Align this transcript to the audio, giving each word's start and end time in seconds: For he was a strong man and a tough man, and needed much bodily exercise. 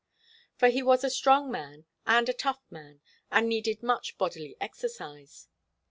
For 0.55 0.69
he 0.69 0.81
was 0.81 1.03
a 1.03 1.11
strong 1.11 1.51
man 1.51 1.85
and 2.07 2.27
a 2.27 2.33
tough 2.33 2.63
man, 2.71 3.01
and 3.31 3.47
needed 3.47 3.83
much 3.83 4.17
bodily 4.17 4.55
exercise. 4.59 5.47